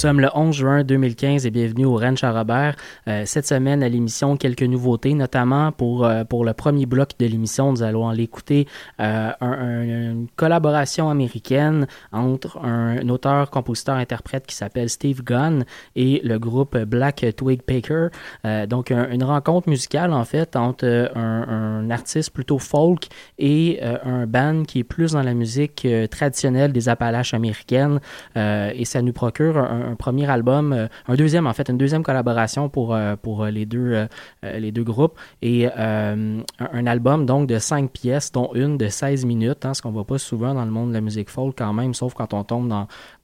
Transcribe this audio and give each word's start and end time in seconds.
Sommes 0.00 0.20
le 0.20 0.28
11 0.34 0.56
juin 0.56 0.82
2015 0.82 1.44
et 1.44 1.50
bienvenue 1.50 1.84
au 1.84 1.96
Ranch 1.96 2.24
à 2.24 2.32
Robert. 2.32 2.74
Euh, 3.06 3.24
cette 3.26 3.46
semaine 3.46 3.82
à 3.82 3.88
l'émission, 3.90 4.38
quelques 4.38 4.62
nouveautés, 4.62 5.12
notamment 5.12 5.72
pour, 5.72 6.06
euh, 6.06 6.24
pour 6.24 6.46
le 6.46 6.54
premier 6.54 6.86
bloc 6.86 7.10
de 7.18 7.26
l'émission, 7.26 7.70
nous 7.70 7.82
allons 7.82 8.08
aller 8.08 8.22
écouter 8.22 8.66
euh, 8.98 9.30
un- 9.42 9.46
un- 9.46 9.82
une 9.82 10.26
collaboration 10.36 11.10
américaine 11.10 11.86
entre 12.12 12.56
un, 12.64 13.06
auteur, 13.10 13.50
compositeur, 13.50 13.96
interprète 13.96 14.46
qui 14.46 14.54
s'appelle 14.56 14.88
Steve 14.88 15.22
Gunn 15.22 15.64
et 15.96 16.22
le 16.24 16.38
groupe 16.38 16.78
Black 16.78 17.26
Twig 17.36 17.60
Packer. 17.60 18.08
Euh, 18.46 18.66
donc 18.66 18.90
un- 18.92 19.10
une 19.10 19.24
rencontre 19.24 19.68
musicale 19.68 20.14
en 20.14 20.24
fait 20.24 20.56
entre 20.56 20.86
euh, 20.86 21.08
un, 21.14 21.90
artiste 21.90 22.30
plutôt 22.32 22.58
folk 22.58 23.08
et 23.38 23.80
euh, 23.82 23.98
un 24.04 24.26
band 24.26 24.62
qui 24.66 24.78
est 24.78 24.84
plus 24.84 25.12
dans 25.12 25.22
la 25.22 25.34
musique 25.34 25.86
traditionnelle 26.10 26.72
des 26.72 26.88
Appalaches 26.88 27.34
américaines 27.34 28.00
et 28.36 28.84
ça 28.86 29.02
nous 29.02 29.12
procure 29.12 29.58
un, 29.58 29.89
un 29.90 29.96
premier 29.96 30.30
album, 30.30 30.72
euh, 30.72 30.86
un 31.08 31.14
deuxième 31.14 31.46
en 31.46 31.52
fait, 31.52 31.68
une 31.68 31.78
deuxième 31.78 32.02
collaboration 32.02 32.68
pour 32.68 32.94
euh, 32.94 33.14
euh, 33.24 33.50
les 33.50 34.72
deux 34.72 34.84
groupes 34.84 35.18
et 35.42 35.66
un, 35.66 36.42
album 36.86 37.26
donc 37.26 37.46
de 37.46 37.58
cinq 37.58 37.90
pièces 37.90 38.32
dont 38.32 38.50
une 38.54 38.78
de 38.78 38.88
16 38.88 39.24
minutes, 39.24 39.64
hein, 39.64 39.74
ce 39.74 39.82
qu'on 39.82 39.90
voit 39.90 40.06
pas 40.06 40.18
souvent 40.18 40.54
dans 40.54 40.64
le 40.64 40.70
monde 40.70 40.90
de 40.90 40.94
la 40.94 41.00
musique 41.00 41.28
folk 41.28 41.54
quand 41.58 41.72
même, 41.72 41.94
sauf 41.94 42.14
quand 42.14 42.32
on 42.34 42.44
tombe 42.44 42.68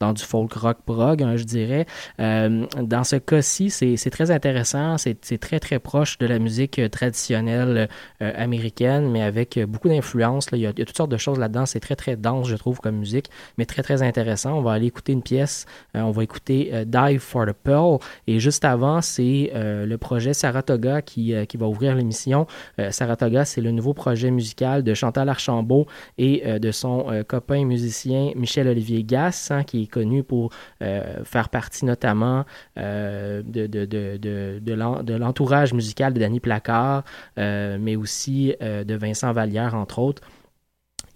dans 0.01 0.13
du 0.13 0.23
folk 0.23 0.53
rock 0.53 0.79
prog, 0.85 1.23
hein, 1.23 1.37
je 1.37 1.45
dirais. 1.45 1.87
Dans 2.19 3.05
ce 3.05 3.17
cas-ci, 3.17 3.71
c'est 3.71 4.11
très 4.11 4.31
intéressant, 4.31 4.97
c'est 4.99 5.39
très 5.39 5.61
très 5.61 5.79
proche 5.79 6.19
de 6.19 6.27
la 6.27 6.39
musique 6.39 6.81
traditionnelle 6.91 7.89
américaine, 8.21 9.11
mais 9.11 9.23
avec 9.23 9.59
beaucoup 9.67 9.89
d'influence. 9.89 10.49
Il, 10.53 10.59
y 10.59 10.67
a- 10.67 10.73
toutes 10.73 10.97
sortes 10.97 11.11
de 11.11 11.17
choses 11.17 11.39
là-dedans. 11.39 11.67
C'est 11.67 11.81
très 11.81 11.97
très 11.97 12.17
dense, 12.17 12.49
je 12.49 12.57
trouve, 12.57 12.81
comme 12.81 12.97
musique, 12.97 13.31
mais 13.59 13.67
très 13.67 13.83
très 13.83 14.03
intéressant. 14.03 14.59
On 14.59 14.63
va 14.63 14.73
aller 14.73 14.87
écouter 14.87 15.13
une 15.13 15.23
pièce. 15.23 15.67
on 15.95 16.11
va 16.11 16.23
écouter 16.23 16.56
euh, 16.73 16.85
Dive 16.85 17.21
for 17.21 17.47
the 17.47 17.53
Pearl. 17.53 17.99
Et 18.27 18.41
juste 18.41 18.65
avant, 18.65 19.01
c'est 19.01 19.53
euh, 19.55 19.87
le 19.87 19.99
projet 19.99 20.35
Saratoga 20.35 21.03
qui, 21.03 21.35
euh, 21.35 21.45
va 21.57 21.67
ouvrir 21.67 21.95
l'émission. 21.95 22.47
Saratoga, 22.91 23.47
c'est 23.47 23.63
le 23.63 23.71
nouveau 23.71 23.95
projet 23.95 24.31
musical 24.31 24.83
de 24.83 24.93
Chantal 24.93 25.29
Archambault 25.29 25.87
et 26.19 26.59
de 26.59 26.71
son 26.71 27.07
copain 27.27 27.65
musicien 27.65 28.33
Michel-Olivier 28.37 29.05
Gass, 29.05 29.51
hein, 29.51 29.63
qui 29.65 29.85
est 29.85 29.87
connu 29.87 30.23
pour 30.23 30.53
faire 30.81 31.49
partie 31.49 31.87
notamment 31.87 32.45
de, 32.77 33.43
de, 33.43 33.67
de, 33.87 34.19
de, 34.19 34.59
de 34.61 34.73
l'en- 34.75 35.03
de 35.03 35.15
l'entourage 35.15 35.73
musical 35.73 36.13
de 36.13 36.21
Danny 36.21 36.41
Placard, 36.41 37.05
mais 37.39 37.97
aussi 37.97 38.55
de 38.61 38.95
Vincent 38.95 39.33
Vallière, 39.33 39.75
entre 39.75 39.99
autres. 40.01 40.23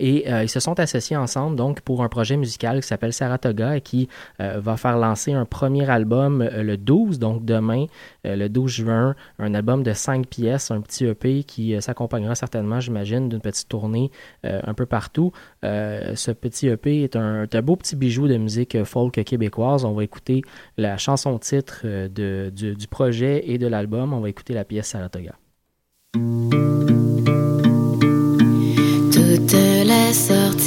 Et 0.01 0.33
euh, 0.33 0.43
ils 0.43 0.49
se 0.49 0.61
sont 0.61 0.81
associés 0.81 1.17
ensemble 1.17 1.57
donc 1.57 1.83
pour 1.83 2.03
un 2.03 2.09
projet 2.09 2.39
musical 2.39 2.81
qui 2.81 2.89
s'appelle 2.89 3.13
Saratoga 3.13 3.77
et 3.77 3.83
qui 3.83 4.09
euh, 4.41 4.59
va 4.59 4.79
faire 4.79 4.97
lancer 4.97 5.35
un 5.35 5.45
premier 5.45 5.89
album 5.91 6.41
euh, 6.41 6.63
le 6.63 6.79
12, 6.79 7.19
donc 7.19 7.45
demain, 7.45 7.85
le 8.25 8.49
12 8.49 8.71
juin, 8.73 9.15
un 9.39 9.55
album 9.55 9.83
de 9.83 9.93
cinq 9.93 10.27
pièces, 10.27 10.71
un 10.71 10.81
petit 10.81 11.05
EP 11.05 11.45
qui 11.45 11.81
s'accompagnera 11.81 12.35
certainement, 12.35 12.81
j'imagine, 12.81 13.29
d'une 13.29 13.41
petite 13.41 13.69
tournée 13.69 14.11
un 14.45 14.73
peu 14.75 14.87
partout. 14.87 15.33
Ce 15.63 16.31
petit 16.31 16.69
EP 16.69 17.03
est 17.03 17.17
un, 17.17 17.47
beau 17.63 17.77
petit 17.77 17.97
bijou 17.97 18.29
de 18.29 18.37
musique 18.37 18.83
folk 18.85 19.23
québécoise. 19.25 19.85
On 19.85 19.93
va 19.93 20.05
écouter 20.05 20.43
la 20.79 20.97
chanson 20.97 21.39
titre 21.39 21.83
de, 21.85 22.51
du, 22.55 22.75
du 22.75 22.89
projet 22.89 23.43
et 23.51 23.59
de 23.59 23.67
l'album. 23.67 24.13
On 24.13 24.21
va 24.21 24.29
écouter 24.29 24.55
la 24.55 24.65
pièce 24.65 24.89
Saratoga. 24.89 25.35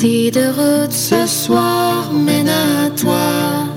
De 0.03 0.47
route 0.47 0.91
ce 0.91 1.25
soir 1.25 2.11
mènent 2.11 2.50
à 2.50 2.89
toi. 2.89 3.69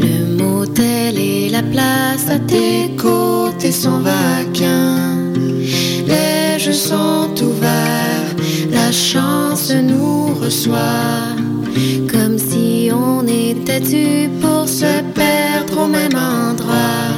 Le 0.00 0.42
motel 0.42 1.18
et 1.18 1.50
la 1.50 1.62
place 1.62 2.26
à 2.30 2.38
tes 2.38 2.96
côtés 2.96 3.70
sont 3.70 4.00
vacants. 4.00 5.30
Les 6.06 6.58
jeux 6.58 6.72
sont 6.72 7.34
ouverts, 7.42 8.34
la 8.70 8.90
chance 8.92 9.70
nous 9.70 10.32
reçoit. 10.40 11.36
Comme 12.10 12.38
si 12.38 12.90
on 12.90 13.26
était 13.26 13.80
dû 13.80 14.30
pour 14.40 14.66
se 14.66 15.02
perdre 15.12 15.82
au 15.84 15.86
même 15.86 16.16
endroit. 16.16 17.12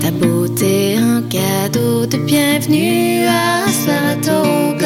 Ta 0.00 0.10
beauté, 0.10 0.96
un 0.96 1.20
cadeau 1.20 2.06
de 2.06 2.16
bienvenue 2.16 3.26
à 3.26 3.68
Saratoga. 3.68 4.81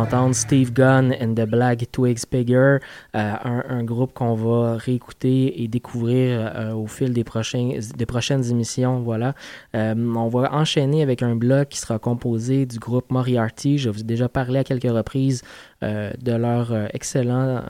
D'entendre 0.00 0.34
Steve 0.34 0.72
Gunn 0.72 1.14
and 1.20 1.34
the 1.34 1.46
Black 1.46 1.90
Twigs 1.92 2.24
Pigger, 2.24 2.78
euh, 3.14 3.34
un, 3.44 3.84
groupe 3.84 4.14
qu'on 4.14 4.34
va 4.34 4.76
réécouter 4.76 5.62
et 5.62 5.68
découvrir 5.68 6.52
euh, 6.54 6.72
au 6.72 6.86
fil 6.86 7.12
des, 7.12 7.24
prochains, 7.24 7.78
des 7.96 8.06
prochaines 8.06 8.44
émissions. 8.50 9.00
Voilà. 9.00 9.34
Euh, 9.74 9.94
on 9.94 10.28
va 10.28 10.54
enchaîner 10.54 11.02
avec 11.02 11.22
un 11.22 11.36
bloc 11.36 11.68
qui 11.68 11.78
sera 11.78 11.98
composé 11.98 12.64
du 12.66 12.78
groupe 12.78 13.10
Moriarty. 13.10 13.78
Je 13.78 13.90
vous 13.90 14.00
ai 14.00 14.04
déjà 14.04 14.28
parlé 14.28 14.60
à 14.60 14.64
quelques 14.64 14.90
reprises 14.90 15.42
de 15.82 16.32
leur 16.32 16.74
excellent 16.94 17.62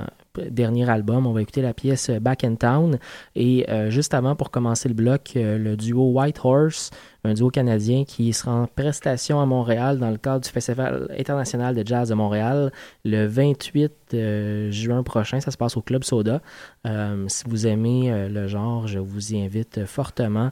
dernier 0.50 0.88
album. 0.88 1.26
On 1.26 1.32
va 1.32 1.42
écouter 1.42 1.62
la 1.62 1.75
pièce 1.75 2.10
Back 2.10 2.44
in 2.44 2.54
Town. 2.54 2.99
Et 3.34 3.66
juste 3.88 4.14
avant, 4.14 4.37
pour 4.37 4.50
commencer 4.50 4.88
le 4.88 4.94
bloc, 4.94 5.32
le 5.34 5.76
duo 5.76 6.12
White 6.12 6.40
Horse 6.42 6.90
un 7.25 7.34
duo 7.34 7.50
canadien 7.50 8.04
qui 8.04 8.32
sera 8.32 8.52
en 8.52 8.66
prestation 8.66 9.40
à 9.40 9.46
Montréal 9.46 9.99
dans 9.99 10.10
le 10.10 10.16
cadre 10.16 10.40
du 10.40 10.49
Festival 10.49 11.08
international 11.18 11.75
de 11.75 11.87
jazz 11.87 12.08
de 12.08 12.14
Montréal 12.14 12.72
le 13.04 13.26
28 13.26 13.92
euh, 14.14 14.70
juin 14.70 15.02
prochain. 15.02 15.40
Ça 15.40 15.50
se 15.50 15.56
passe 15.56 15.76
au 15.76 15.82
Club 15.82 16.04
Soda. 16.04 16.40
Euh, 16.87 17.25
si 17.28 17.44
vous 17.46 17.66
aimez 17.66 18.10
euh, 18.10 18.28
le 18.28 18.49
genre, 18.49 18.87
je 18.87 18.99
vous 18.99 19.34
y 19.34 19.42
invite 19.42 19.84
fortement. 19.84 20.50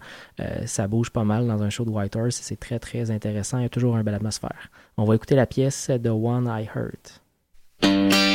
ça 0.67 0.89
bouge 0.89 1.11
pas 1.11 1.25
mal 1.25 1.47
dans 1.47 1.63
un 1.63 1.71
show 1.71 1.85
de 1.85 1.91
White 1.91 2.17
Horse. 2.17 2.39
C'est 2.43 2.61
très, 2.61 2.79
très 2.79 3.11
intéressant. 3.11 3.59
Il 3.59 3.63
y 3.63 3.67
a 3.67 3.71
toujours 3.71 3.97
une 3.97 4.03
belle 4.03 4.15
atmosphère. 4.15 4.71
On 4.97 5.05
va 5.05 5.15
écouter 5.15 5.37
la 5.37 5.47
pièce 5.47 5.91
The 6.03 6.09
One 6.09 6.49
I 6.49 6.69
Heard. 6.75 8.28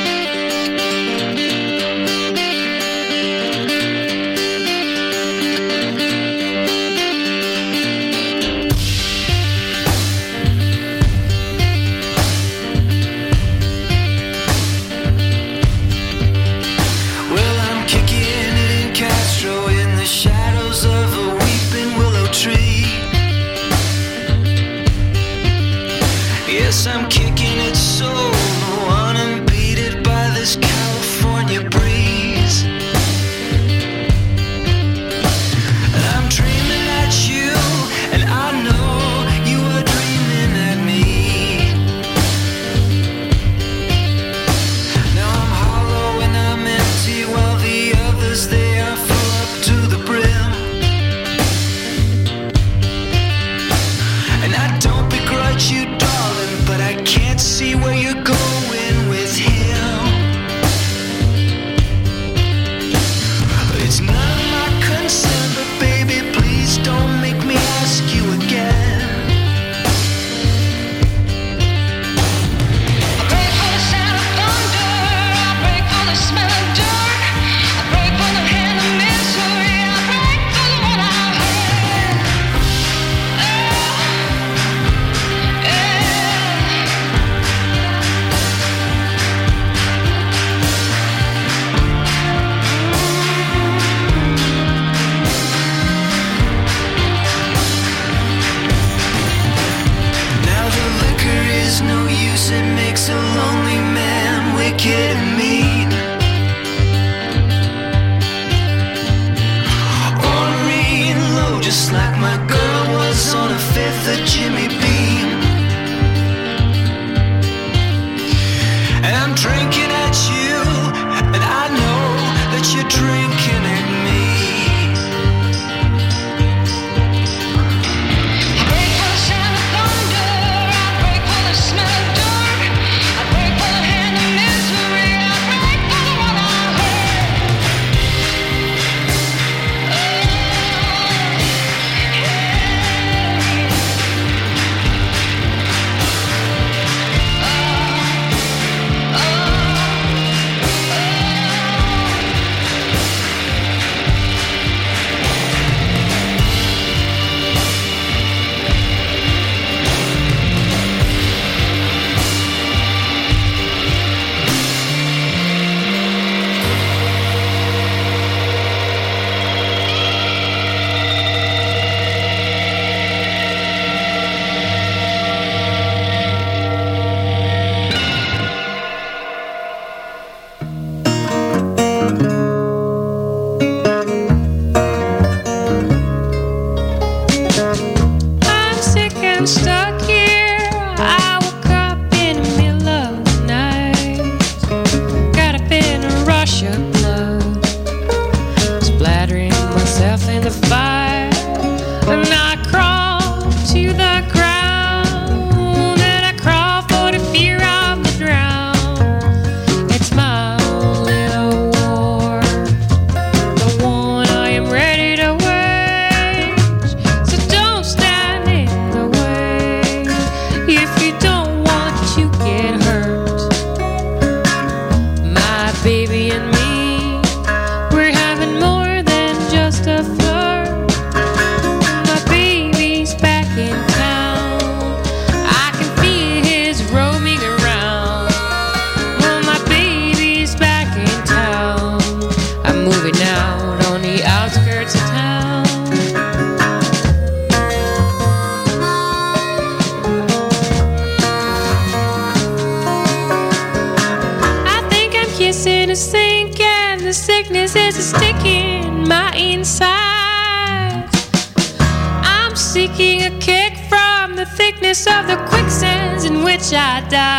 Shaddai. 266.74 267.33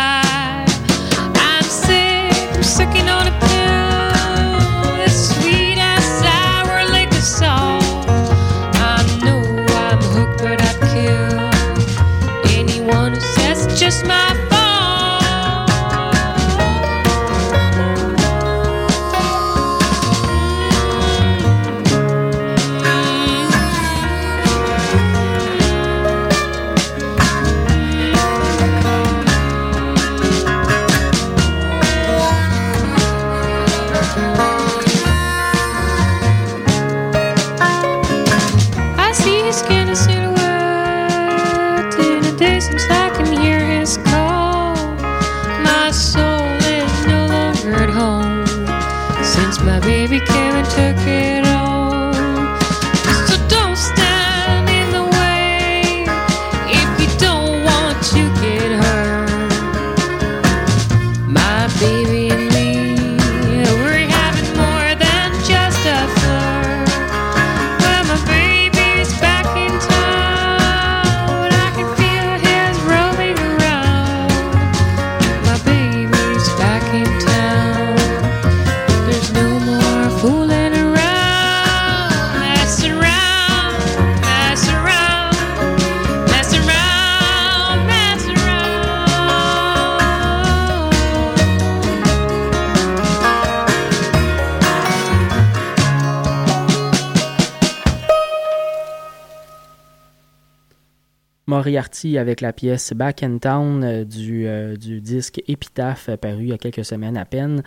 Avec 101.65 102.41
la 102.41 102.53
pièce 102.53 102.93
Back 102.93 103.23
in 103.23 103.39
Town 103.39 103.83
euh, 103.83 104.03
du, 104.05 104.45
euh, 104.45 104.75
du 104.75 105.01
disque 105.01 105.41
Épitaphe 105.47 106.09
euh, 106.09 106.15
paru 106.15 106.43
il 106.43 106.49
y 106.49 106.53
a 106.53 106.59
quelques 106.59 106.85
semaines 106.85 107.17
à 107.17 107.25
peine. 107.25 107.63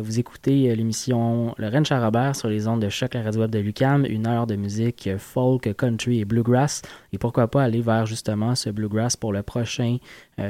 Vous 0.00 0.18
écoutez 0.18 0.74
l'émission 0.74 1.54
Le 1.58 1.68
Rennes 1.68 1.84
Charrobert 1.84 2.34
sur 2.36 2.48
les 2.48 2.66
ondes 2.68 2.80
de 2.80 2.88
choc 2.88 3.12
la 3.12 3.22
radio 3.22 3.42
web 3.42 3.50
de 3.50 3.58
Lucam, 3.58 4.06
une 4.06 4.26
heure 4.26 4.46
de 4.46 4.56
musique 4.56 5.10
folk, 5.18 5.74
country 5.76 6.20
et 6.20 6.24
bluegrass. 6.24 6.80
Et 7.12 7.18
pourquoi 7.18 7.48
pas 7.48 7.62
aller 7.62 7.82
vers 7.82 8.06
justement 8.06 8.54
ce 8.54 8.70
bluegrass 8.70 9.16
pour 9.16 9.32
le 9.32 9.42
prochain 9.42 9.98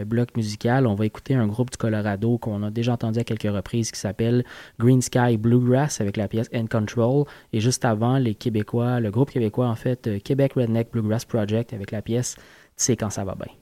bloc 0.06 0.36
musical. 0.36 0.86
On 0.86 0.94
va 0.94 1.04
écouter 1.04 1.34
un 1.34 1.48
groupe 1.48 1.72
du 1.72 1.76
Colorado 1.76 2.38
qu'on 2.38 2.62
a 2.62 2.70
déjà 2.70 2.92
entendu 2.92 3.18
à 3.18 3.24
quelques 3.24 3.52
reprises 3.52 3.90
qui 3.90 3.98
s'appelle 3.98 4.44
Green 4.78 5.02
Sky 5.02 5.36
Bluegrass 5.36 6.00
avec 6.00 6.16
la 6.16 6.28
pièce 6.28 6.48
In 6.54 6.66
Control. 6.66 7.24
Et 7.52 7.60
juste 7.60 7.84
avant, 7.84 8.18
les 8.18 8.36
Québécois, 8.36 9.00
le 9.00 9.10
groupe 9.10 9.30
québécois 9.30 9.66
en 9.66 9.74
fait, 9.74 10.22
Québec 10.22 10.52
Redneck 10.54 10.92
Bluegrass 10.92 11.24
Project 11.24 11.72
avec 11.72 11.90
la 11.90 12.02
pièce 12.02 12.36
sais 12.76 12.96
quand 12.96 13.10
ça 13.10 13.24
va 13.24 13.34
bien. 13.34 13.52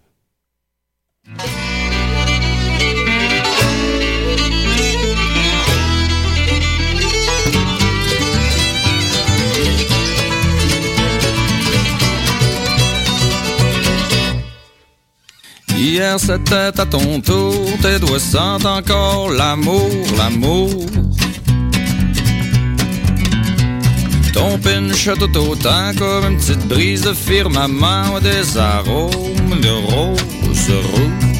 Hier 15.77 16.18
c'était 16.18 16.55
à 16.55 16.87
ton 16.87 17.20
tour, 17.20 17.66
tes 17.83 17.98
doigts 17.98 18.18
sentent 18.18 18.66
encore 18.66 19.31
l'amour, 19.31 19.90
l'amour. 20.16 20.70
Ton 24.33 24.59
pinch 24.59 25.09
tout 25.18 25.37
autant 25.38 25.92
comme 25.99 26.33
une 26.33 26.37
petite 26.38 26.66
brise 26.66 27.03
de 27.03 27.12
firmament 27.12 28.18
des 28.21 28.57
arômes 28.57 29.61
de 29.61 29.71
rose 29.90 30.71
rouge. 30.92 31.33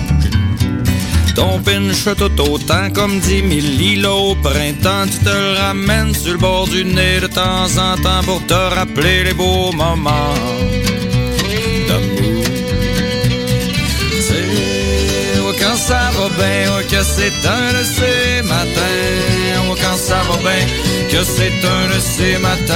Ton 1.35 1.61
pinch 1.61 2.05
tout 2.17 2.41
autant 2.41 2.91
comme 2.95 3.19
dix 3.21 3.43
mille 3.43 3.79
lilos 3.79 4.33
au 4.33 4.35
printemps, 4.35 5.07
tu 5.11 5.19
te 5.25 5.31
le 5.31 5.59
ramènes 5.59 6.15
sur 6.15 6.33
le 6.33 6.39
bord 6.39 6.69
du 6.69 6.85
nez 6.85 7.21
de 7.21 7.27
temps 7.27 7.71
en 7.79 7.97
temps 7.97 8.23
pour 8.25 8.45
te 8.47 8.55
rappeler 8.55 9.25
les 9.25 9.35
beaux 9.35 9.73
moments 9.73 10.35
quand 15.63 15.77
ça 15.77 16.11
va 16.17 16.29
bien, 16.29 16.71
oh, 16.71 16.83
que 16.91 17.03
c'est 17.03 17.47
un 17.47 17.73
de 17.79 17.85
ces 17.85 18.43
matins. 18.43 18.91
Quand 19.81 19.97
ça 19.97 20.21
va 20.29 20.37
bien, 20.37 20.67
que 21.13 21.23
c'est 21.25 21.53
un 21.63 21.95
de 21.95 22.01
ces 22.01 22.39
matins. 22.39 22.75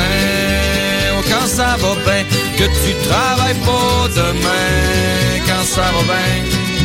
Oh, 1.17 1.23
quand 1.27 1.47
ça 1.47 1.77
va 1.81 1.95
bien, 2.05 2.23
que 2.59 2.65
tu 2.65 2.95
travailles 3.09 3.61
pas 3.65 4.09
demain. 4.15 5.41
Quand 5.47 5.65
ça 5.65 5.91
va 5.95 6.03
bien. 6.03 6.76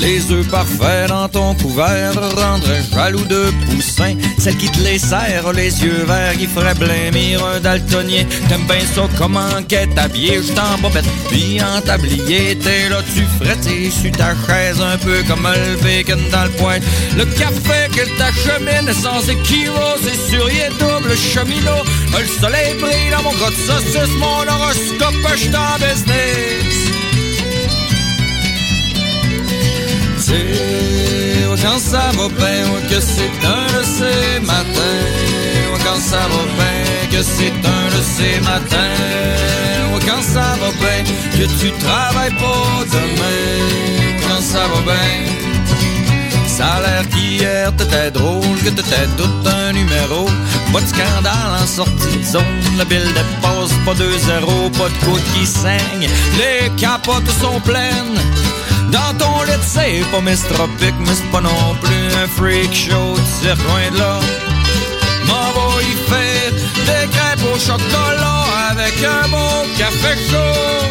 Les 0.00 0.32
œufs 0.32 0.46
parfaits 0.48 1.08
dans 1.08 1.28
ton 1.28 1.54
couvert 1.54 2.14
rendraient 2.14 2.82
jaloux 2.92 3.24
de 3.24 3.52
poussin. 3.66 4.14
Celle 4.38 4.56
qui 4.56 4.70
te 4.70 4.80
les 4.80 4.98
serre, 4.98 5.52
les 5.52 5.84
yeux 5.84 6.04
verts, 6.06 6.32
qui 6.38 6.46
ferait 6.46 6.74
blêmir 6.74 7.44
un 7.44 7.60
daltonien. 7.60 8.24
T'aimes 8.48 8.66
bien 8.66 8.80
ça 8.80 9.02
comment 9.18 9.62
qu'est 9.68 9.98
habillé, 9.98 10.36
juste 10.36 10.58
en 10.58 10.78
bobette, 10.80 11.04
puis 11.28 11.60
en 11.62 11.82
tablier. 11.82 12.56
T'es 12.56 12.88
là, 12.88 13.02
tu 13.14 13.24
frettes 13.38 13.68
sur 13.90 14.12
ta 14.12 14.34
chaise, 14.46 14.80
un 14.80 14.96
peu 14.96 15.22
comme 15.28 15.46
le 15.46 15.76
bacon 15.82 16.20
dans 16.32 16.44
le 16.44 16.50
poing. 16.50 16.78
Le 17.18 17.26
café 17.26 17.88
que 17.92 18.08
t'achemine 18.16 18.88
est 18.88 18.94
sans 18.94 19.28
équivoque, 19.28 20.00
c'est 20.02 20.30
sur 20.30 20.48
y 20.50 20.68
double 20.78 21.14
cheminot. 21.14 21.84
Le 22.18 22.26
soleil 22.26 22.74
brille 22.80 23.10
dans 23.10 23.22
mon 23.22 23.32
gros 23.32 23.50
de 23.50 23.54
saucisse, 23.54 24.16
mon 24.18 24.48
horoscope, 24.48 25.14
je 25.32 25.36
suis 25.36 25.56
en 25.56 25.76
business. 25.76 26.99
Quand 31.62 31.78
ça 31.78 32.10
va 32.16 32.28
bien, 32.28 32.64
que 32.88 33.00
c'est 33.00 33.46
un 33.46 33.78
de 33.78 33.84
ces 33.84 34.40
matins. 34.40 35.06
Quand 35.84 36.00
ça 36.00 36.22
va 36.32 36.42
bien, 36.58 37.10
que 37.10 37.22
c'est 37.22 37.52
un 37.76 37.86
de 37.96 38.02
ces 38.14 38.40
matins. 38.40 40.00
Quand 40.06 40.22
ça 40.22 40.56
va 40.60 40.70
bien, 40.80 41.04
que 41.32 41.46
tu 41.60 41.70
travailles 41.84 42.34
pas 42.34 42.84
demain. 42.90 44.20
Quand 44.22 44.42
ça 44.42 44.66
va 44.72 44.80
bien. 44.92 45.40
Ça 46.46 46.66
a 46.66 46.80
l'air 46.80 47.08
qu'hier 47.08 47.72
t'étais 47.76 48.10
drôle, 48.10 48.58
que 48.64 48.70
t'étais 48.70 49.06
tout 49.16 49.48
un 49.48 49.72
numéro. 49.72 50.26
Pas 50.72 50.80
de 50.80 50.86
scandale 50.86 51.54
en 51.62 51.66
sortie 51.66 52.18
de 52.18 52.24
zone, 52.24 52.42
la 52.76 52.84
bille 52.84 53.12
dépasse 53.18 53.72
pas 53.84 53.94
2-0, 53.94 54.70
pas 54.78 54.88
de 54.88 55.04
côte 55.04 55.24
qui 55.34 55.46
saigne. 55.46 56.08
Les 56.38 56.68
capotes 56.76 57.30
sont 57.40 57.60
pleines. 57.60 58.20
Dans 58.90 59.14
ton 59.18 59.42
lit, 59.44 59.52
c'est 59.62 60.02
pas 60.10 60.20
Miss 60.20 60.42
Tropic, 60.48 60.94
mais 60.98 61.14
c'est 61.14 61.30
pas 61.30 61.40
non 61.40 61.76
plus 61.80 62.06
un 62.22 62.26
freak 62.26 62.74
show, 62.74 63.14
tu 63.16 63.46
sais, 63.46 63.54
loin 63.54 63.90
de 63.92 63.98
là. 63.98 64.18
M'en 65.26 65.52
va 65.54 65.82
y 65.82 65.94
faire 66.10 66.52
des 66.88 67.08
crêpes 67.14 67.44
au 67.54 67.58
chocolat 67.58 68.44
avec 68.70 68.94
un 69.04 69.28
bon 69.28 69.66
café 69.78 70.16
chaud. 70.28 70.86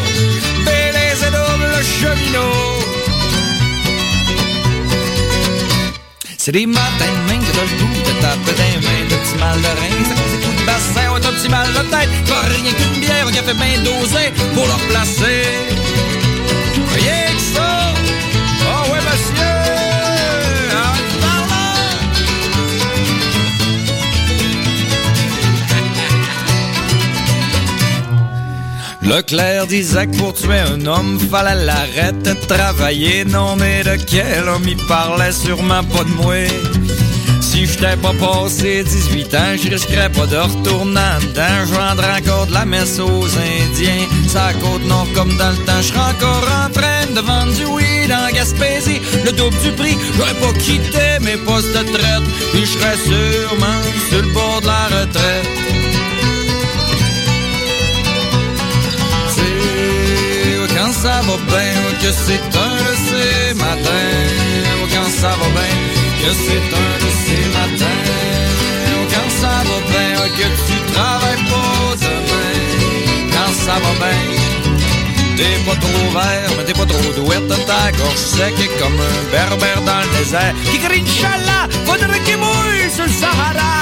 Bélez 0.64 1.20
et 1.26 1.30
double 1.30 1.76
cheminot. 1.84 2.70
C'est 6.38 6.52
des 6.52 6.66
matins 6.66 6.80
de 7.04 7.32
main 7.32 7.38
que 7.38 7.52
t'as 7.52 7.62
le 7.62 7.74
goût 7.78 8.00
de 8.00 8.12
taper 8.22 8.54
des 8.56 8.86
mains, 8.86 9.04
de 9.10 9.16
petits 9.16 9.38
mal 9.38 9.60
de 9.60 9.66
rein, 9.66 10.04
ça 10.08 10.14
cause 10.14 10.32
des 10.32 10.46
coups 10.46 10.58
de 10.58 10.64
bassin, 10.64 11.12
ouais, 11.12 11.26
un 11.26 11.32
petit 11.34 11.48
mal 11.50 11.68
de 11.68 11.82
tête, 11.90 12.08
pas 12.26 12.40
rien 12.48 12.72
qu'une 12.72 13.00
bière, 13.00 13.26
un 13.28 13.32
café 13.32 13.52
bien 13.52 13.78
dosé 13.84 14.32
pour 14.54 14.64
le 14.64 14.72
replacer. 14.72 15.89
Rien 16.94 17.34
que 17.34 17.40
ça. 17.54 17.94
Oh 18.62 18.92
ouais, 18.92 18.98
monsieur. 18.98 19.54
Par. 21.20 21.50
Leclerc 29.02 29.66
disait 29.66 30.06
que 30.06 30.16
pour 30.16 30.34
tuer 30.34 30.60
un 30.60 30.86
homme, 30.86 31.18
fallait 31.18 31.64
l'arrêter 31.64 32.34
de 32.34 32.46
travailler. 32.46 33.24
Non, 33.24 33.56
mais 33.56 33.82
de 33.82 33.96
quel 33.96 34.48
homme 34.48 34.68
il 34.68 34.76
parlait 34.86 35.32
sûrement 35.32 35.82
pas 35.82 36.04
de 36.04 36.10
moi. 36.10 36.46
Si 37.40 37.66
j'étais 37.66 37.96
pas 37.96 38.12
passé 38.12 38.84
18 38.84 39.34
ans, 39.34 39.56
je 39.60 39.70
risquerais 39.70 40.10
pas 40.10 40.26
de 40.26 40.36
retourner 40.36 41.18
dedans. 41.22 41.66
Je 41.66 41.74
vendrais 41.74 42.20
encore 42.20 42.46
de 42.46 42.52
la 42.52 42.64
messe 42.64 43.00
aux 43.00 43.26
Indiens. 43.26 44.06
Ça 44.32 44.52
côte 44.60 44.84
nord 44.84 45.08
comme 45.12 45.36
dans 45.38 45.50
le 45.50 45.56
temps. 45.66 45.82
Je 45.82 45.92
encore 45.92 46.46
en 46.62 46.70
train 46.70 47.04
de 47.12 47.20
vendre 47.20 47.52
du 47.52 47.64
weed 47.64 48.12
en 48.12 48.32
Gaspésie. 48.32 49.00
Le 49.24 49.32
double 49.32 49.58
du 49.58 49.72
prix, 49.72 49.98
j'aurais 50.16 50.34
pas 50.34 50.52
quitté 50.56 51.18
mes 51.20 51.36
postes 51.36 51.72
de 51.76 51.82
traite. 51.96 52.22
Puis 52.52 52.64
je 52.64 52.78
serais 52.78 52.96
sûrement 52.96 53.80
sur 54.08 54.22
le 54.22 54.28
bord 54.32 54.60
de 54.60 54.66
la 54.68 54.84
retraite. 54.84 55.48
C'est 59.34 60.76
quand 60.76 60.92
ça 60.92 61.20
va 61.26 61.36
bien, 61.50 61.74
que 62.00 62.12
c'est 62.24 62.44
un 62.66 62.76
de 62.86 62.94
ces 63.08 63.54
matins. 63.54 64.20
Quand 64.94 65.10
ça 65.20 65.30
va 65.40 65.48
bien, 65.58 65.76
que 66.22 66.30
c'est 66.44 66.66
un 66.82 66.92
de 67.04 67.10
ces 67.24 67.44
matins. 67.58 68.02
Quand 69.12 69.30
ça 69.40 69.54
va 69.68 69.78
bien, 69.90 70.12
que 70.38 70.46
tu 70.66 70.92
travailles 70.92 71.44
pas 71.50 71.79
ça 73.70 73.78
va 73.84 73.92
bien, 74.02 74.18
t'es 75.36 75.56
pas 75.66 75.76
trop 75.84 76.08
vert, 76.18 76.50
mais 76.56 76.64
t'es 76.64 76.72
pas 76.72 76.86
trop 76.86 77.12
douette. 77.16 77.48
Ta 77.70 77.92
gorge 77.92 78.16
sec 78.16 78.54
comme 78.80 78.98
un 79.10 79.18
berbère 79.30 79.82
dans 79.82 80.00
le 80.04 80.18
désert. 80.18 80.54
Qui 80.70 80.78
crie 80.78 81.04
Inch'Allah, 81.06 81.64
faudrait 81.86 82.20
qu'il 82.26 82.38
mouille 82.38 82.90
sur 82.92 83.04
le 83.04 83.12
Sahara. 83.20 83.76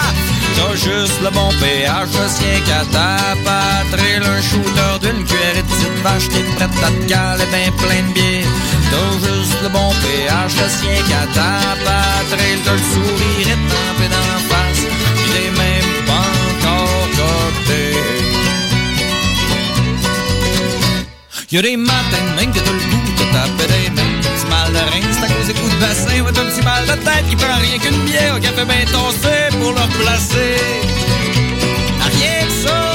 T'as 0.57 0.75
juste 0.75 1.21
le 1.23 1.31
bon 1.31 1.49
péage, 1.61 2.09
je 2.13 2.67
qu'à 2.67 2.83
ta 2.95 3.35
patrie. 3.47 4.19
Un 4.35 4.43
shooter 4.49 4.95
d'une 5.03 5.25
cuillerée 5.25 5.63
de 5.63 5.73
petite 5.73 5.99
vache, 6.05 6.29
t'es 6.33 6.45
prête 6.57 6.79
à 6.89 6.91
te 6.91 7.03
caler 7.11 7.49
ben 7.53 7.71
plein 7.81 8.03
de 8.09 8.13
bière. 8.13 8.53
T'as 8.91 9.13
juste 9.27 9.59
le 9.63 9.69
bon 9.71 9.91
péage, 10.03 10.53
je 10.59 10.87
qu'à 11.09 11.25
ta 11.37 11.53
patrie. 11.87 12.59
T'as 12.65 12.77
le 12.81 12.85
sourire 12.93 13.49
étampé 13.57 14.07
dans 14.15 14.27
la 14.33 14.41
face, 14.51 14.83
il 15.29 15.37
est 15.45 15.53
même 15.61 15.78
Y'a 21.51 21.63
des 21.63 21.79
matins 21.79 21.97
même 22.37 22.53
que 22.53 22.59
t'as 22.59 22.73
le 22.73 22.79
goût 22.79 23.13
de 23.17 23.33
taper 23.33 23.73
des 23.73 23.91
mains. 23.97 24.21
Petit 24.21 24.47
mal 24.51 24.71
de 24.71 24.77
rein, 24.77 25.13
c'est 25.13 25.25
à 25.25 25.29
cause 25.29 25.47
des 25.47 25.55
coups 25.55 25.75
de 25.75 25.81
bassin. 25.81 26.21
Ouais, 26.21 26.31
t'as 26.35 26.43
un 26.43 26.45
petit 26.45 26.63
mal 26.63 26.85
de 26.85 26.93
tête 26.93 27.27
qui 27.31 27.37
prend 27.37 27.59
rien 27.59 27.79
qu'une 27.79 28.05
bière 28.05 28.37
au 28.37 28.39
café 28.39 28.67
bien 28.67 28.85
tossé 28.93 29.49
pour 29.59 29.73
le 29.73 29.81
replacer. 29.81 30.57
Ah, 32.03 32.09
rien 32.13 32.47
que 32.47 32.53
ça. 32.53 32.88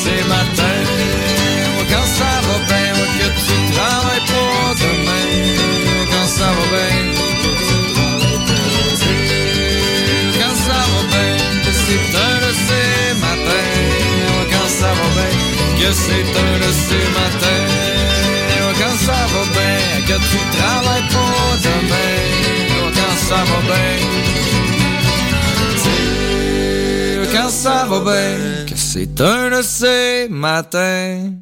Ces 0.00 0.22
matins. 0.32 0.86
Quand 1.90 2.08
ça 2.18 2.32
va 2.46 2.56
bien, 2.70 2.92
que 3.18 3.28
tu 3.44 3.56
travailles 3.74 4.26
pas 4.32 4.68
demain. 4.82 5.28
Quand 6.10 6.28
ça 6.38 6.48
va 6.56 6.64
bien, 6.72 6.96
quand 10.38 10.56
ça 10.66 10.78
va 10.92 11.00
bien, 11.12 11.34
que 11.64 11.72
c'est 11.84 12.06
un 12.26 12.34
de 12.44 12.50
ces 12.66 12.90
matins. 13.24 13.80
Quand 14.52 14.68
ça 14.78 14.90
va 14.98 15.06
bien, 15.16 15.34
que 15.78 15.90
c'est 16.04 16.28
un 16.44 16.54
de 16.64 16.70
ces 16.84 17.06
matins. 17.16 17.68
Quand 18.80 18.96
ça 19.06 19.20
va 19.32 19.42
bien, 19.56 19.80
que 20.08 20.16
tu 20.30 20.38
travailles 20.56 21.08
pas 21.14 21.50
demain. 21.66 22.16
Quand 22.96 23.16
ça 23.28 23.40
va 23.50 23.58
bien. 23.68 23.96
Quand 27.32 27.50
ça 27.50 27.76
va 27.88 27.98
bien, 28.00 28.66
que 28.68 28.71
c'est 28.94 29.22
un 29.22 29.48
de 29.48 29.62
ces 29.62 30.28
matins. 30.28 31.32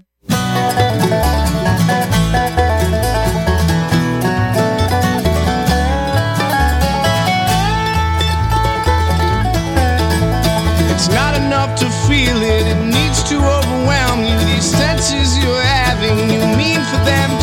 It's 10.92 11.08
not 11.08 11.34
enough 11.34 11.74
to 11.80 11.86
feel 12.06 12.40
it, 12.40 12.68
it 12.68 12.84
needs 12.84 13.24
to 13.24 13.34
overwhelm 13.34 14.22
you. 14.24 14.38
These 14.46 14.70
senses 14.70 15.36
you're 15.42 15.60
having, 15.60 16.30
you 16.30 16.46
mean 16.56 16.80
for 16.84 17.04
them 17.04 17.39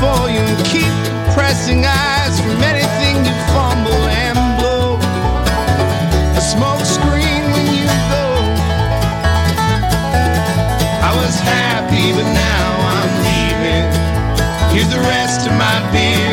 for 0.00 0.30
you 0.30 0.40
and 0.40 0.64
keep 0.64 0.94
pressing 1.36 1.84
eyes 1.84 2.40
from 2.40 2.56
anything 2.72 3.16
you 3.28 3.36
fumble 3.52 4.04
and 4.24 4.38
blow. 4.58 4.96
A 6.40 6.40
smoke 6.40 6.84
screen 6.96 7.42
when 7.52 7.66
you 7.76 7.84
go. 8.08 8.26
I 11.08 11.10
was 11.20 11.36
happy, 11.38 12.06
but 12.16 12.28
now 12.32 12.66
I'm 12.96 13.12
leaving. 13.28 13.86
Here's 14.72 14.88
the 14.88 15.02
rest 15.14 15.46
of 15.46 15.52
my 15.64 15.76
beer. 15.92 16.29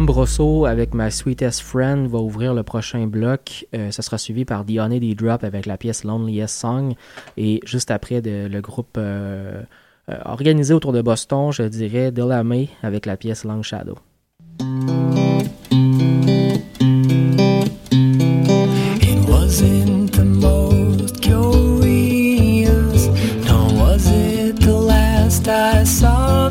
Tom 0.00 0.06
Brosso 0.06 0.64
avec 0.64 0.94
My 0.94 1.12
Sweetest 1.12 1.60
Friend 1.60 2.08
va 2.08 2.20
ouvrir 2.20 2.54
le 2.54 2.62
prochain 2.62 3.06
bloc. 3.06 3.66
Euh, 3.74 3.90
ça 3.90 4.00
sera 4.00 4.16
suivi 4.16 4.46
par 4.46 4.64
The 4.64 4.78
Honey 4.78 5.14
Drop 5.14 5.44
avec 5.44 5.66
la 5.66 5.76
pièce 5.76 6.04
Loneliest 6.04 6.58
Song. 6.58 6.94
Et 7.36 7.60
juste 7.66 7.90
après, 7.90 8.22
le 8.24 8.60
groupe 8.60 8.96
euh, 8.96 9.60
euh, 10.08 10.18
organisé 10.24 10.72
autour 10.72 10.94
de 10.94 11.02
Boston, 11.02 11.52
je 11.52 11.64
dirais 11.64 12.12
Delamay 12.12 12.70
avec 12.82 13.04
la 13.04 13.18
pièce 13.18 13.44
Long 13.44 13.60
Shadow. 13.60 13.98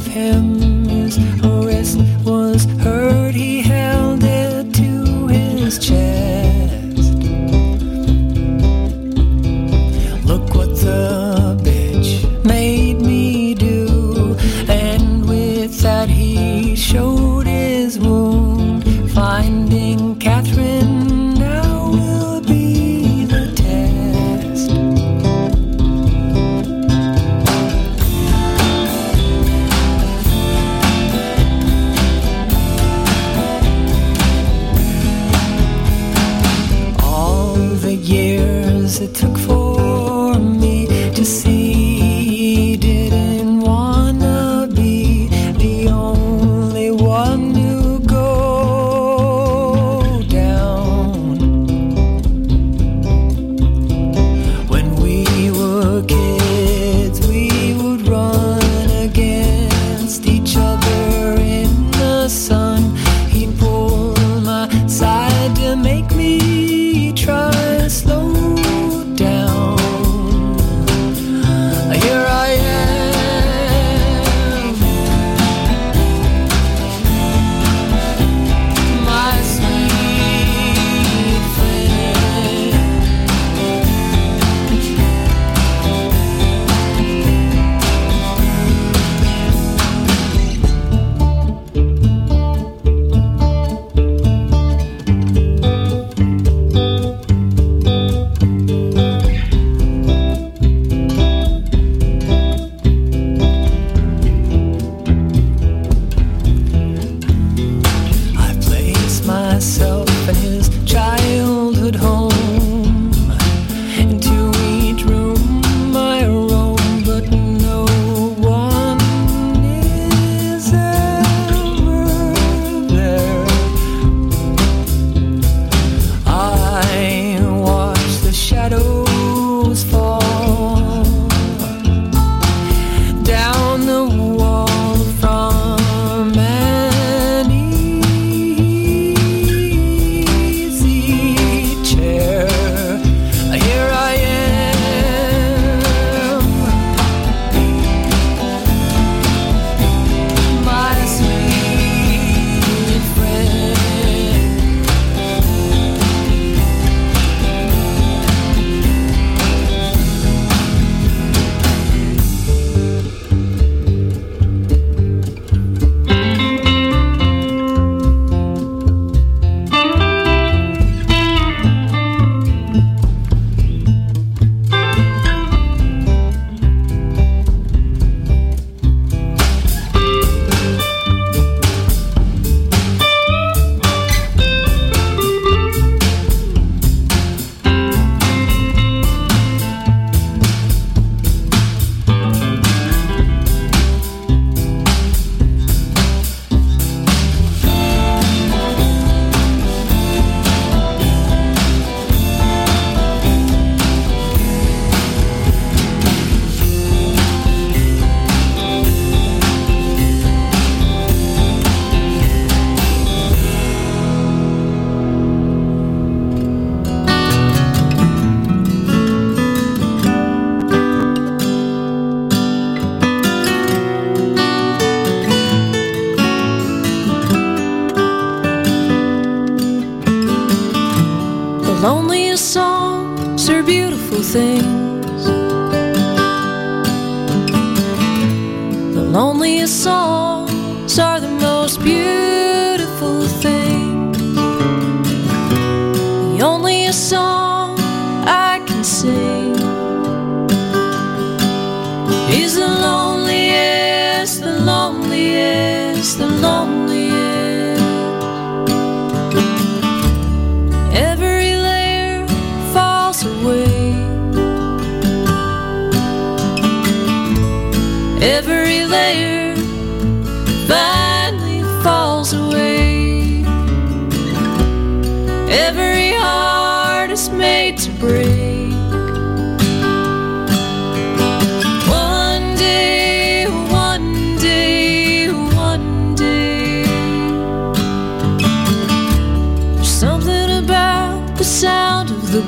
Him. 0.08 0.70
His 1.80 1.96
was 2.26 2.66
hurt, 2.84 3.09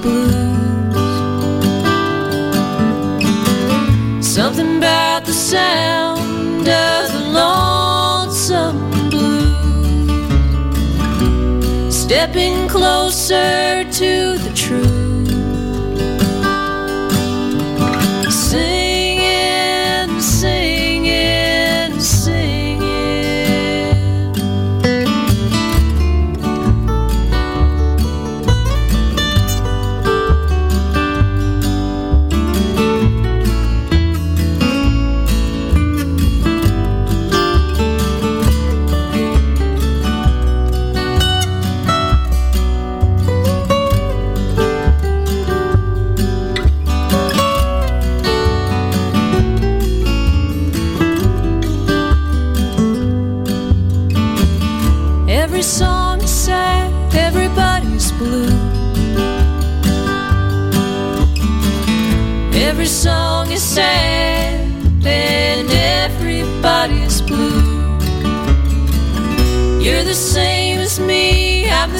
blues. 0.01 0.35
Something 4.25 4.77
about 4.77 5.25
the 5.25 5.33
sound 5.33 6.67
of 6.67 7.11
the 7.11 7.19
lonesome 7.39 9.09
blues. 9.09 9.51
Stepping 11.95 12.67
closer 12.67 13.83
to 13.91 14.37
the 14.37 14.51
truth. 14.55 15.00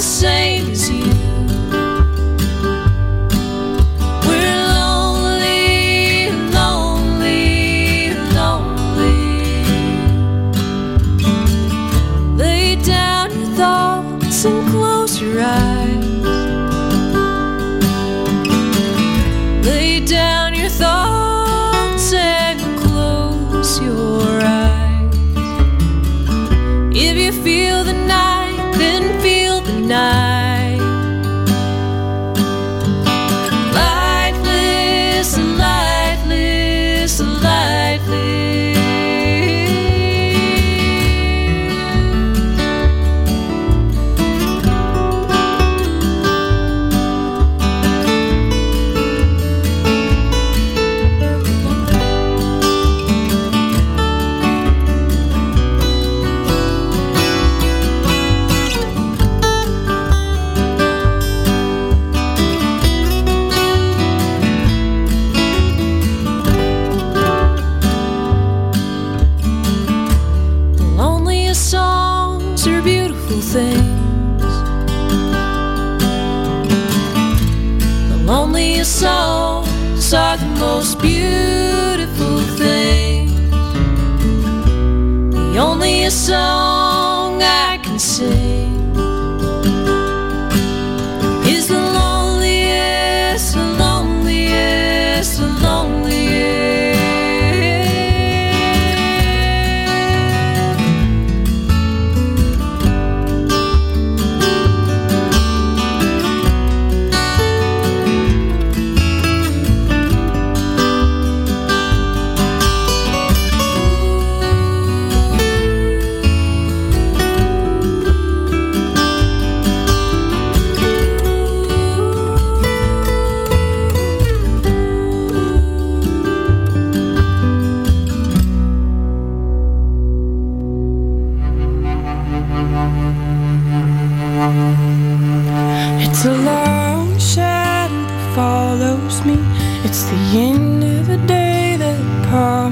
the 0.02 0.08
same. 0.08 0.61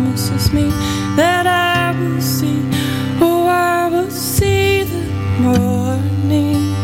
promises 0.01 0.53
me 0.53 0.69
that 1.17 1.47
I 1.47 1.99
will 1.99 2.21
see, 2.21 2.61
oh, 3.21 3.47
I 3.47 3.89
will 3.89 4.11
see 4.11 4.85
the 4.85 5.03
morning. 5.41 6.75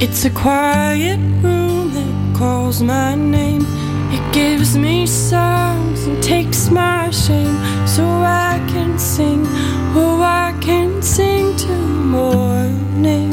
It's 0.00 0.24
a 0.24 0.30
quiet 0.30 1.18
room 1.42 1.92
that 1.94 2.36
calls 2.36 2.82
my 2.82 3.14
name. 3.14 3.64
It 4.16 4.34
gives 4.34 4.76
me 4.76 5.06
songs 5.06 6.06
and 6.06 6.22
takes 6.22 6.70
my 6.70 7.10
shame 7.10 7.56
so 7.86 8.04
I 8.04 8.60
can 8.68 8.98
sing, 8.98 9.42
oh, 9.94 10.20
I 10.22 10.54
can 10.60 11.00
sing 11.02 11.56
till 11.56 11.88
morning. 12.18 13.30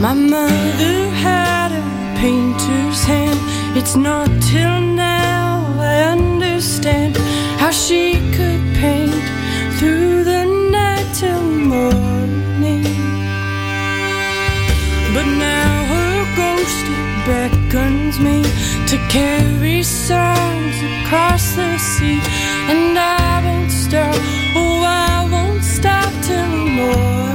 My 0.00 0.14
mother 0.14 0.98
had 1.26 1.72
a 1.72 1.82
painter's 2.20 3.04
hand. 3.04 3.38
It's 3.76 3.96
not 3.96 4.28
till 4.42 4.87
till 11.18 11.42
morning. 11.42 12.84
But 15.14 15.26
now 15.26 15.84
her 15.92 16.18
ghost 16.36 16.84
beckons 17.26 18.20
me 18.20 18.44
to 18.86 18.96
carry 19.08 19.82
songs 19.82 20.76
across 20.90 21.56
the 21.56 21.76
sea, 21.78 22.20
and 22.70 22.96
I 22.96 23.42
won't 23.44 23.72
stop. 23.72 24.14
Oh, 24.54 24.84
I 24.84 25.28
won't 25.32 25.64
stop 25.64 26.12
till 26.22 26.56
morning. 26.78 27.27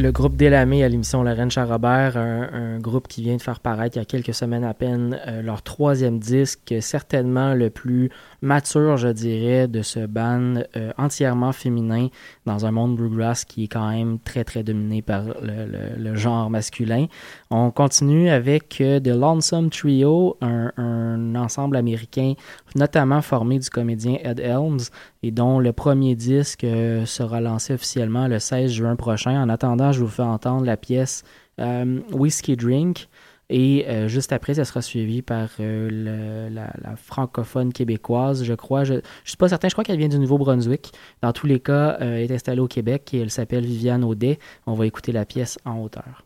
Le 0.00 0.12
groupe 0.12 0.34
Délamé 0.34 0.82
à 0.82 0.88
l'émission 0.88 1.22
Lorraine 1.22 1.50
Charrobert, 1.50 2.16
un, 2.16 2.48
un 2.52 2.78
groupe 2.78 3.06
qui 3.06 3.22
vient 3.22 3.36
de 3.36 3.42
faire 3.42 3.60
paraître 3.60 3.96
il 3.96 3.98
y 3.98 4.02
a 4.02 4.06
quelques 4.06 4.32
semaines 4.32 4.64
à 4.64 4.72
peine 4.72 5.20
euh, 5.26 5.42
leur 5.42 5.60
troisième 5.60 6.18
disque, 6.18 6.74
certainement 6.80 7.52
le 7.52 7.68
plus 7.68 8.08
mature, 8.40 8.96
je 8.96 9.08
dirais, 9.08 9.68
de 9.68 9.82
ce 9.82 10.06
band 10.06 10.54
euh, 10.74 10.92
entièrement 10.96 11.52
féminin 11.52 12.08
dans 12.46 12.64
un 12.64 12.70
monde 12.70 12.96
bluegrass 12.96 13.44
qui 13.44 13.64
est 13.64 13.68
quand 13.68 13.90
même 13.90 14.18
très 14.20 14.42
très 14.42 14.62
dominé 14.62 15.02
par 15.02 15.24
le, 15.42 16.14
genre 16.14 16.48
masculin. 16.48 17.06
On 17.50 17.70
continue 17.70 18.30
avec 18.30 18.80
euh, 18.80 19.00
The 19.00 19.08
Lonesome 19.08 19.68
Trio, 19.68 20.38
un 20.40 21.34
ensemble 21.34 21.76
américain 21.76 22.32
notamment 22.74 23.22
formé 23.22 23.58
du 23.58 23.68
comédien 23.70 24.18
Ed 24.22 24.40
Helms 24.40 24.90
et 25.22 25.30
dont 25.30 25.58
le 25.58 25.72
premier 25.72 26.14
disque 26.14 26.64
euh, 26.64 27.04
sera 27.06 27.40
lancé 27.40 27.74
officiellement 27.74 28.28
le 28.28 28.38
16 28.38 28.70
juin 28.70 28.96
prochain. 28.96 29.42
En 29.42 29.48
attendant, 29.48 29.92
je 29.92 30.00
vous 30.00 30.08
fais 30.08 30.22
entendre 30.22 30.64
la 30.64 30.76
pièce 30.76 31.22
euh, 31.60 32.00
Whiskey 32.12 32.56
Drink. 32.56 33.08
Et 33.52 33.86
euh, 33.88 34.06
juste 34.06 34.32
après, 34.32 34.54
ça 34.54 34.64
sera 34.64 34.80
suivi 34.80 35.22
par 35.22 35.48
la, 35.58 36.48
la 36.50 36.96
francophone 36.96 37.72
québécoise, 37.72 38.44
je 38.44 38.54
crois. 38.54 38.84
Je 38.84 38.94
ne 38.94 39.00
suis 39.24 39.36
pas 39.36 39.48
certain, 39.48 39.68
je 39.68 39.74
crois 39.74 39.82
qu'elle 39.82 39.98
vient 39.98 40.08
du 40.08 40.20
Nouveau-Brunswick. 40.20 40.92
Dans 41.20 41.32
tous 41.32 41.48
les 41.48 41.58
cas, 41.58 41.96
elle 41.98 42.30
est 42.30 42.32
installée 42.32 42.60
au 42.60 42.68
Québec 42.68 43.12
et 43.12 43.18
elle 43.18 43.30
s'appelle 43.30 43.64
Viviane 43.64 44.04
Audet. 44.04 44.38
On 44.66 44.74
va 44.74 44.86
écouter 44.86 45.10
la 45.10 45.24
pièce 45.24 45.58
en 45.64 45.80
hauteur. 45.80 46.24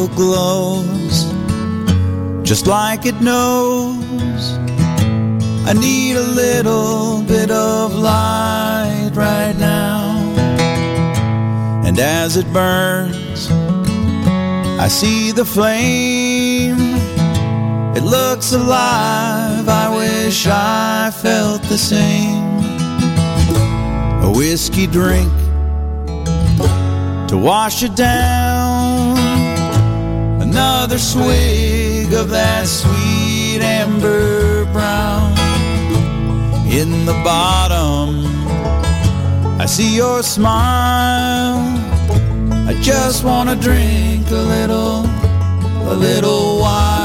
Candle 0.00 0.16
glows 0.16 1.24
just 2.42 2.66
like 2.66 3.06
it 3.06 3.20
knows. 3.20 4.58
I 5.66 5.72
need 5.74 6.16
a 6.16 6.22
little 6.22 7.22
bit 7.22 7.50
of 7.50 7.94
light 7.94 9.10
right 9.14 9.56
now. 9.58 10.16
And 11.84 11.98
as 11.98 12.36
it 12.36 12.50
burns, 12.52 13.50
I 14.80 14.88
see 14.88 15.32
the 15.32 15.44
flame. 15.44 16.78
It 17.96 18.02
looks 18.02 18.52
alive. 18.52 19.68
I 19.68 19.94
wish 19.96 20.46
I 20.46 21.10
felt 21.22 21.62
the 21.62 21.78
same. 21.78 22.60
A 24.24 24.32
whiskey 24.34 24.86
drink 24.86 25.32
to 27.28 27.36
wash 27.36 27.82
it 27.82 27.94
down. 27.94 28.49
Another 30.50 30.98
swig 30.98 32.12
of 32.12 32.28
that 32.30 32.66
sweet 32.66 33.60
amber 33.62 34.64
brown. 34.72 35.30
In 36.68 37.06
the 37.06 37.12
bottom, 37.22 38.26
I 39.60 39.66
see 39.66 39.94
your 39.94 40.24
smile. 40.24 41.62
I 42.66 42.74
just 42.82 43.22
wanna 43.22 43.54
drink 43.54 44.28
a 44.32 44.42
little, 44.54 45.06
a 45.88 45.94
little 45.94 46.58
while. 46.58 46.99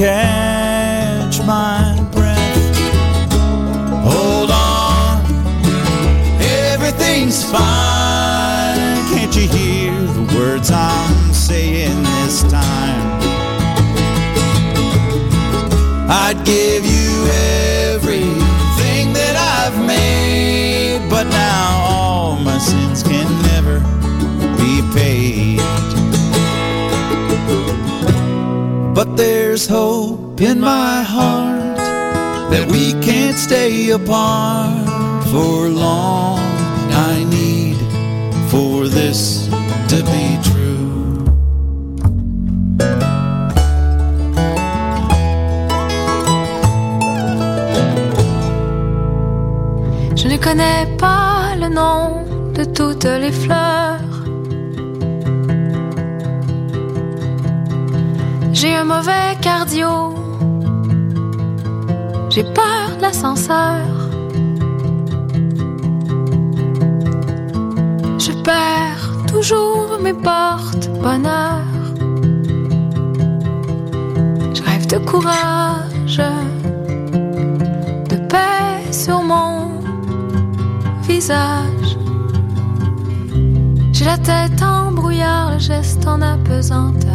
can. 0.00 0.29
There's 29.60 29.68
hope 29.68 30.40
in 30.40 30.60
my 30.60 31.02
heart 31.02 31.76
that 32.50 32.66
we 32.70 32.92
can't 33.02 33.36
stay 33.36 33.90
apart 33.90 34.88
for 35.30 35.68
long. 35.68 36.40
I 37.12 37.24
need 37.24 37.76
for 38.50 38.88
this 38.88 39.48
to 39.88 39.96
be 40.12 40.38
true. 40.48 41.24
Je 50.16 50.28
ne 50.28 50.36
connais 50.38 50.86
pas 50.98 51.54
le 51.56 51.68
nom 51.68 52.24
de 52.54 52.64
toutes 52.64 53.04
les 53.04 53.32
fleurs. 53.32 53.89
J'ai 58.60 58.76
un 58.76 58.84
mauvais 58.84 59.38
cardio. 59.40 60.14
J'ai 62.28 62.44
peur 62.44 62.94
de 62.94 63.00
l'ascenseur. 63.00 63.86
Je 68.18 68.32
perds 68.42 69.24
toujours 69.28 69.98
mes 70.02 70.12
portes 70.12 70.90
bonheur. 71.00 71.64
Je 74.52 74.62
rêve 74.62 74.86
de 74.88 74.98
courage, 74.98 76.20
de 78.10 78.16
paix 78.28 78.92
sur 78.92 79.22
mon 79.22 79.80
visage. 81.00 81.96
J'ai 83.94 84.04
la 84.04 84.18
tête 84.18 84.62
en 84.62 84.92
brouillard, 84.92 85.52
le 85.52 85.58
geste 85.58 86.06
en 86.06 86.20
apesanteur. 86.20 87.09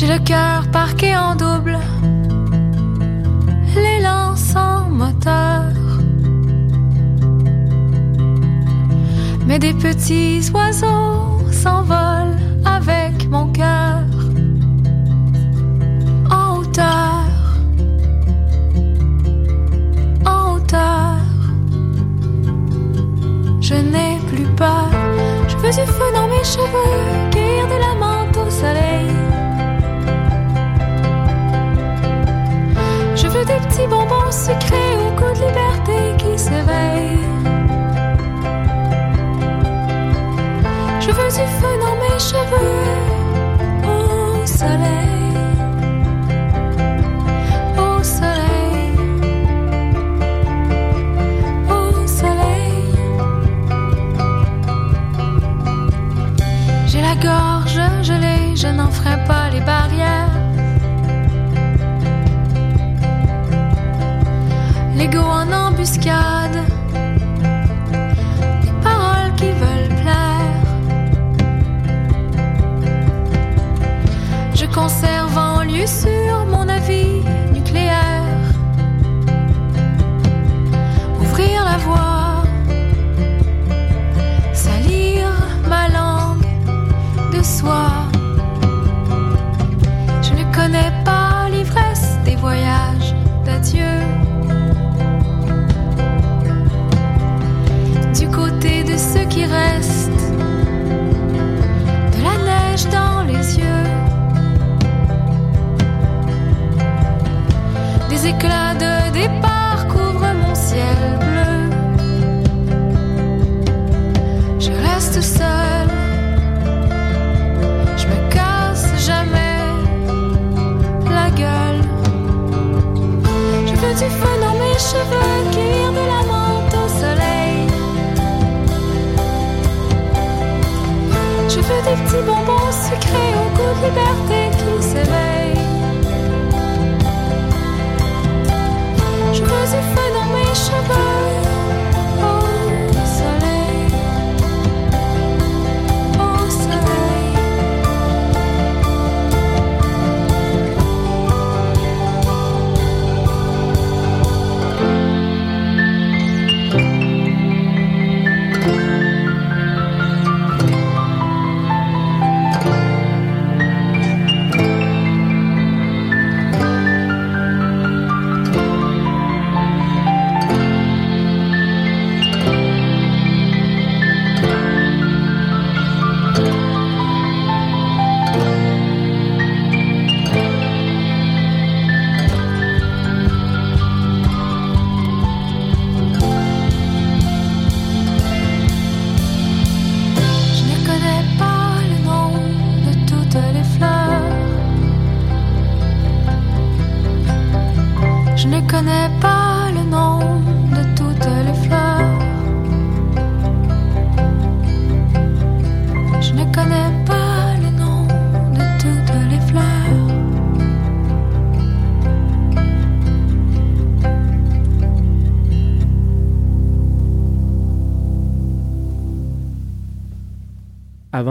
J'ai 0.00 0.06
le 0.06 0.20
cœur 0.20 0.62
parqué 0.70 1.16
en 1.16 1.34
double, 1.34 1.76
l'élan 3.74 4.36
sans 4.36 4.88
moteur. 4.90 5.64
Mais 9.44 9.58
des 9.58 9.74
petits 9.74 10.40
oiseaux 10.54 11.40
s'envolent 11.50 12.38
avec 12.64 13.28
mon 13.28 13.48
cœur 13.48 14.04
en 16.30 16.58
hauteur. 16.58 17.24
en 20.24 20.54
hauteur. 20.54 21.16
Je 23.60 23.74
n'ai 23.74 24.18
plus 24.28 24.46
peur. 24.54 24.90
Je 25.48 25.56
veux 25.56 25.70
du 25.70 25.90
feu 25.90 26.08
dans 26.14 26.28
mes 26.28 26.44
cheveux, 26.44 27.30
cueillir 27.32 27.66
de 27.66 27.80
la 27.80 27.94
menthe 27.98 28.36
au 28.36 28.48
soleil. 28.48 29.27
Petits 33.78 33.86
bonbons 33.86 34.32
sucrés 34.32 34.96
au 34.98 35.10
goût 35.12 35.32
de 35.34 35.46
liberté 35.46 36.16
qui 36.18 36.36
s'éveille. 36.36 37.18
Je 41.00 41.10
veux 41.12 41.28
du 41.28 41.46
feu 41.60 41.78
dans 41.80 41.94
mes 42.02 42.18
cheveux 42.18 42.86
au 43.86 44.46
soleil. 44.46 45.07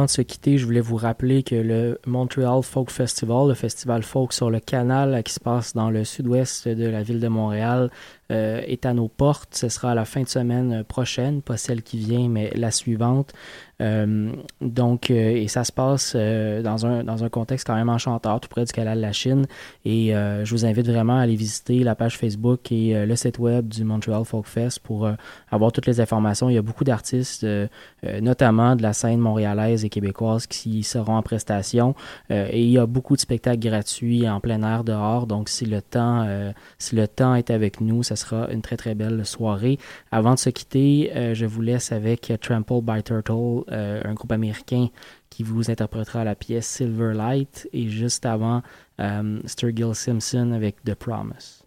De 0.07 0.11
se 0.11 0.21
quitter, 0.21 0.57
je 0.57 0.65
voulais 0.65 0.81
vous 0.81 0.95
rappeler 0.95 1.43
que 1.43 1.55
le 1.55 1.99
Montreal 2.05 2.63
Folk 2.63 2.89
Festival, 2.89 3.49
le 3.49 3.53
festival 3.53 4.03
folk 4.03 4.33
sur 4.33 4.49
le 4.49 4.59
canal 4.59 5.21
qui 5.23 5.33
se 5.33 5.39
passe 5.39 5.73
dans 5.73 5.89
le 5.89 6.03
sud-ouest 6.03 6.67
de 6.67 6.87
la 6.87 7.03
ville 7.03 7.19
de 7.19 7.27
Montréal, 7.27 7.91
euh, 8.32 8.61
est 8.65 8.86
à 8.86 8.93
nos 8.93 9.07
portes. 9.07 9.55
Ce 9.55 9.69
sera 9.69 9.91
à 9.91 9.95
la 9.95 10.05
fin 10.05 10.21
de 10.21 10.28
semaine 10.28 10.84
prochaine, 10.84 11.41
pas 11.41 11.57
celle 11.57 11.82
qui 11.82 11.97
vient, 11.97 12.30
mais 12.30 12.51
la 12.55 12.71
suivante. 12.71 13.34
Euh, 13.80 14.32
donc, 14.59 15.11
euh, 15.11 15.36
et 15.36 15.47
ça 15.47 15.63
se 15.63 15.71
passe 15.71 16.13
euh, 16.15 16.63
dans, 16.63 16.88
un, 16.88 17.03
dans 17.03 17.23
un 17.23 17.30
contexte 17.30 17.67
quand 17.67 17.75
même 17.75 17.89
enchanteur, 17.89 18.39
tout 18.39 18.49
près 18.49 18.65
du 18.65 18.73
canal 18.73 18.97
de 18.97 19.03
la 19.03 19.11
Chine. 19.11 19.45
Et 19.86 20.15
euh, 20.15 20.43
je 20.45 20.51
vous 20.51 20.65
invite 20.65 20.88
vraiment 20.88 21.17
à 21.17 21.21
aller 21.21 21.36
visiter 21.36 21.84
la 21.84 21.93
page 21.93 22.17
Facebook 22.17 22.71
et 22.71 22.95
euh, 22.95 23.05
le 23.05 23.15
site 23.15 23.38
web 23.38 23.67
du 23.67 23.84
Montreal 23.84 24.25
Folk 24.25 24.47
Fest 24.47 24.80
pour 24.80 25.05
euh, 25.05 25.13
avoir 25.51 25.71
toutes 25.71 25.86
les 25.86 26.01
informations. 26.01 26.49
Il 26.49 26.55
y 26.55 26.57
a 26.57 26.63
beaucoup 26.63 26.84
d'artistes, 26.84 27.43
euh, 27.43 27.67
euh, 28.03 28.19
notamment 28.19 28.75
de 28.75 28.82
la 28.82 28.93
scène 28.93 29.19
montréalaise 29.19 29.86
et 29.86 29.89
québécoise, 29.89 30.47
qui 30.47 30.82
seront 30.84 31.15
en 31.15 31.21
prestation. 31.21 31.93
Euh, 32.32 32.47
et 32.51 32.63
il 32.63 32.71
y 32.71 32.80
a 32.80 32.88
beaucoup 32.88 33.15
de 33.15 33.21
spectacles 33.21 33.59
gratuits 33.59 34.28
en 34.28 34.39
plein 34.39 34.63
air 34.63 34.84
dehors. 34.84 35.28
Donc, 35.28 35.49
si 35.49 35.65
le 35.65 35.84
temps, 35.84 36.25
euh, 36.28 36.51
si 36.80 36.95
le 36.95 37.07
temps 37.07 37.36
est 37.36 37.51
avec 37.51 37.80
nous, 37.80 38.01
ça 38.01 38.15
sera 38.18 38.51
une 38.51 38.61
très 38.61 38.78
très 38.78 38.95
belle 38.95 39.26
soirée. 39.26 39.78
Avant 40.11 40.34
de 40.34 40.39
se 40.39 40.49
quitter, 40.49 41.11
euh, 41.15 41.34
je 41.34 41.45
vous 41.45 41.61
laisse 41.61 41.91
avec 41.91 42.34
Trample 42.41 42.82
by 42.82 43.03
Turtle, 43.03 43.63
euh, 43.72 44.01
un 44.03 44.13
groupe 44.13 44.32
américain 44.32 44.88
qui 45.30 45.43
vous 45.43 45.70
interprétera 45.70 46.24
la 46.24 46.36
pièce 46.36 46.68
Silver 46.68 47.13
Light 47.13 47.70
et 47.74 47.88
juste 47.88 48.26
avant 48.26 48.61
euh, 48.99 49.39
Sturgill 49.45 49.93
Simpson 49.93 50.51
avec 50.51 50.84
The 50.84 50.95
Promise. 50.95 51.63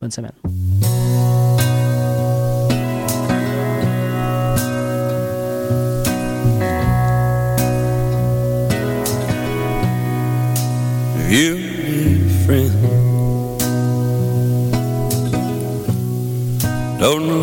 Bonne 0.00 0.10
semaine. 0.10 0.32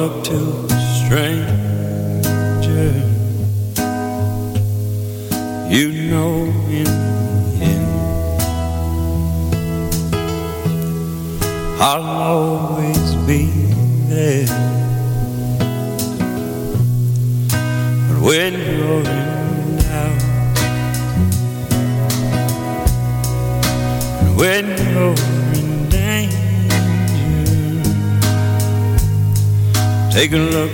Look 0.02 0.24
to 0.24 0.71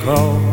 call 0.03 0.46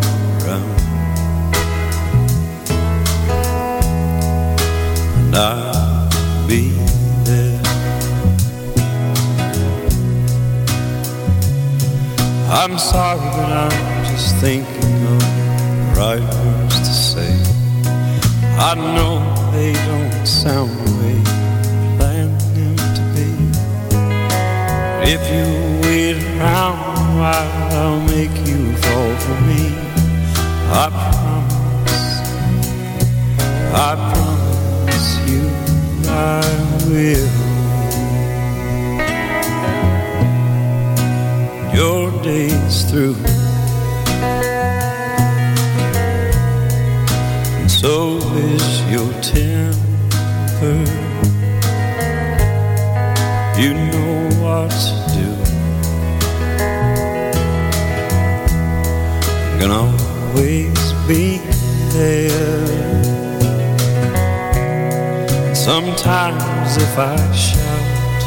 Sometimes 66.14 66.76
if 66.76 66.94
I 66.96 67.16
shout, 67.32 68.22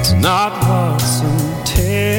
it's 0.00 0.14
not 0.14 0.50
what's 0.66 1.20
intended. 1.20 2.10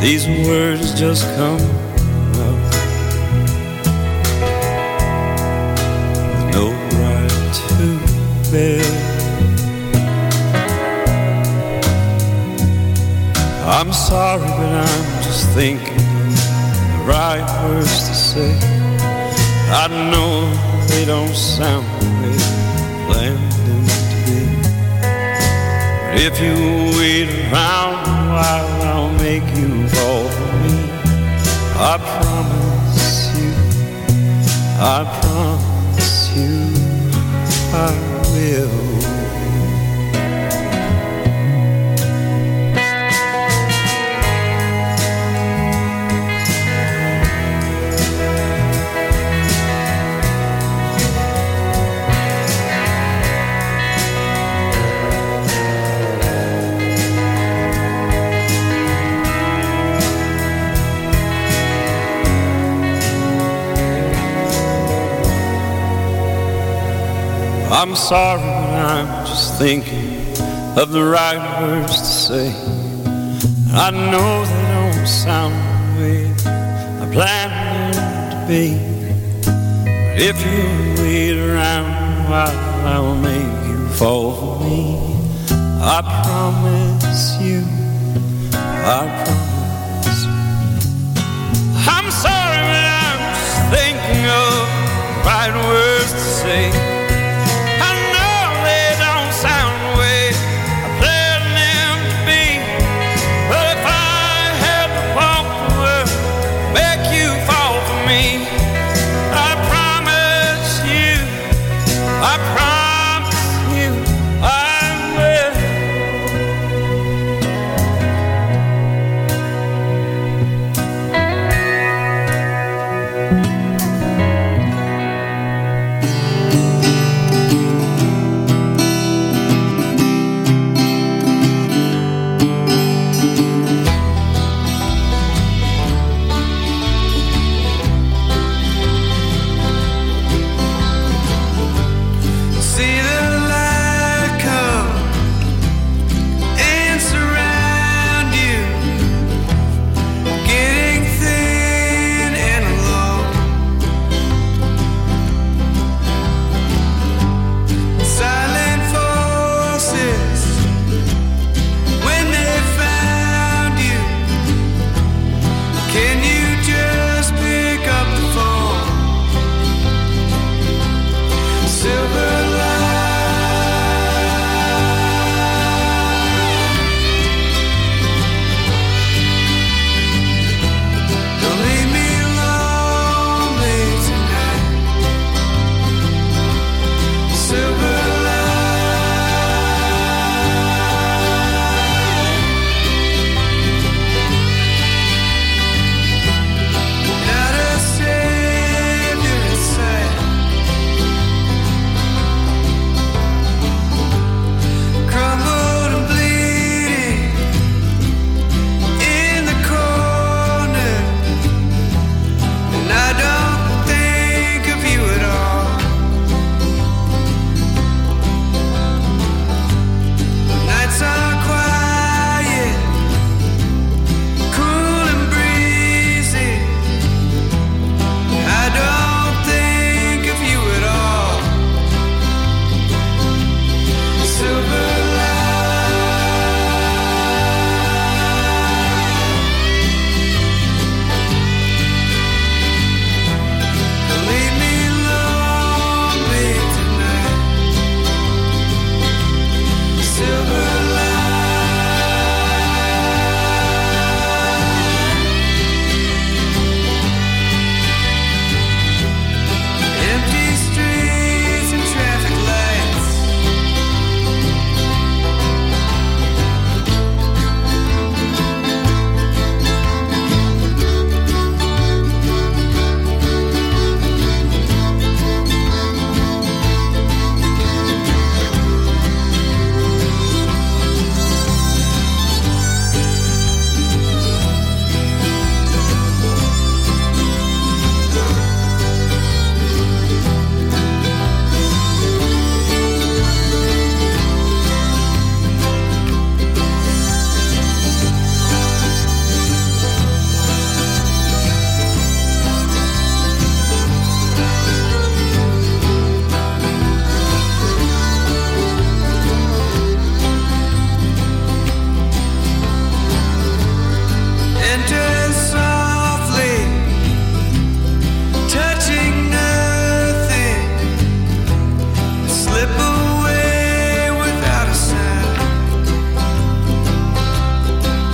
These 0.00 0.28
words 0.46 0.94
just 0.96 1.24
come 1.34 1.60
out 2.38 2.60
no 6.52 6.64
right 7.00 7.52
to 7.72 7.86
bear. 8.52 8.86
I'm 13.66 13.92
sorry, 13.92 14.46
but 14.46 14.72
I'm 14.86 15.22
just 15.24 15.42
thinking 15.48 15.97
right 17.08 17.46
words 17.64 18.06
to 18.06 18.14
say. 18.14 18.52
I 19.82 19.88
know 20.10 20.52
they 20.88 21.06
don't 21.06 21.34
sound 21.34 21.86
the 22.02 22.10
way 22.20 22.36
I 22.36 22.88
planned 23.06 23.52
them 23.66 23.84
to 24.10 24.18
be. 24.26 24.40
But 26.04 26.20
if 26.28 26.34
you 26.44 26.54
wait 26.98 27.28
around 27.50 27.96
while, 28.34 28.82
I'll 28.90 29.12
make 29.24 29.46
you 29.56 29.88
fall 29.88 30.28
for 30.36 30.52
me. 30.64 30.76
I 31.80 31.94
promise 32.18 33.16
you, 33.38 33.50
I 34.78 34.98
promise 35.22 36.36
you, 36.36 36.52
I 37.72 37.90
will. 38.34 38.87
I'm 67.70 67.94
sorry, 67.94 68.40
but 68.40 68.46
I'm 68.46 69.26
just 69.26 69.58
thinking 69.58 70.08
of 70.78 70.90
the 70.90 71.04
right 71.04 71.60
words 71.60 71.98
to 71.98 72.06
say. 72.06 72.48
I 73.72 73.90
know 73.90 74.44
they 74.44 74.64
don't 74.72 75.06
sound 75.06 75.54
the 75.54 76.02
way 76.02 76.32
I 77.02 77.12
planned 77.12 77.94
them 77.94 78.30
to 78.30 78.48
be. 78.48 78.72
But 79.44 80.22
if 80.22 80.36
you 80.46 81.02
wait 81.02 81.38
around 81.38 82.30
while 82.30 82.56
I 82.86 82.98
will 83.00 83.16
make 83.16 83.68
you 83.68 83.86
fall 83.90 84.34
for 84.34 84.64
me, 84.64 84.96
I 85.80 86.00
promise 86.24 87.36
you, 87.42 87.62
I 88.56 89.04
promise. 89.24 90.24
I'm 91.86 92.10
sorry, 92.10 92.62
but 92.72 92.86
I'm 93.04 93.20
just 93.36 93.60
thinking 93.76 94.24
of 94.24 94.64
the 95.04 95.28
right 95.28 95.54
words 95.68 96.12
to 96.12 96.18
say. 96.18 96.97